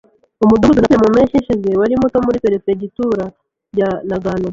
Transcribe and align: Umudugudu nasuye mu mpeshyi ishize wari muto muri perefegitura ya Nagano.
Umudugudu 0.43 0.79
nasuye 0.79 0.99
mu 1.01 1.09
mpeshyi 1.15 1.35
ishize 1.39 1.69
wari 1.79 1.93
muto 2.01 2.17
muri 2.25 2.43
perefegitura 2.45 3.25
ya 3.79 3.89
Nagano. 4.07 4.49